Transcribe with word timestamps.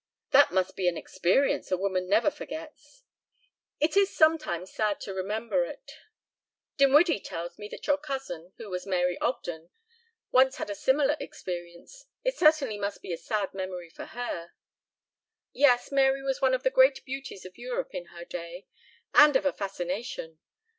"That 0.31 0.51
must 0.51 0.75
be 0.75 0.87
an 0.87 0.97
experience 0.97 1.69
a 1.69 1.77
woman 1.77 2.09
never 2.09 2.31
forgets." 2.31 3.03
"It 3.79 3.95
is 3.95 4.09
sometimes 4.09 4.73
sad 4.73 4.99
to 5.01 5.13
remember 5.13 5.63
it." 5.63 5.91
"Dinwiddie 6.77 7.19
tells 7.19 7.59
me 7.59 7.67
that 7.67 7.85
your 7.85 7.99
cousin, 7.99 8.51
who 8.57 8.71
was 8.71 8.87
Mary 8.87 9.19
Ogden, 9.19 9.69
once 10.31 10.55
had 10.57 10.71
a 10.71 10.73
similar 10.73 11.15
experience. 11.19 12.05
It 12.23 12.35
certainly 12.35 12.79
must 12.79 13.03
be 13.03 13.13
a 13.13 13.15
sad 13.17 13.53
memory 13.53 13.91
for 13.91 14.05
her." 14.05 14.53
"Yes, 15.53 15.91
Mary 15.91 16.23
was 16.23 16.41
one 16.41 16.55
of 16.55 16.63
the 16.63 16.71
great 16.71 17.05
beauties 17.05 17.45
of 17.45 17.59
Europe 17.59 17.93
in 17.93 18.05
her 18.07 18.25
day 18.25 18.65
and 19.13 19.35
of 19.35 19.45
a 19.45 19.53
fascination! 19.53 20.39